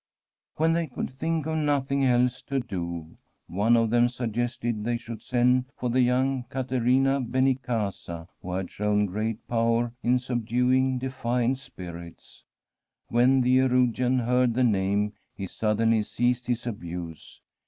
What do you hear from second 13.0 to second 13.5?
When